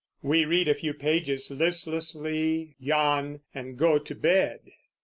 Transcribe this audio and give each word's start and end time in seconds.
We 0.23 0.45
read 0.45 0.67
a 0.67 0.73
few 0.73 0.95
pages 0.95 1.51
listlessly, 1.51 2.73
yawn, 2.79 3.41
and 3.53 3.77
go 3.77 3.99
to 3.99 4.15
bed. 4.15 4.71